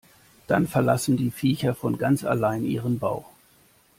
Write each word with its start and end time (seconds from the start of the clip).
Dann 0.47 0.67
verlassen 0.67 1.15
die 1.15 1.29
Viecher 1.29 1.75
von 1.75 1.99
ganz 1.99 2.23
alleine 2.23 2.65
ihren 2.65 2.97
Bau. 2.97 3.23